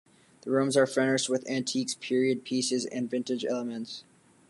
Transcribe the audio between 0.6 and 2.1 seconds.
are furnished with antiques,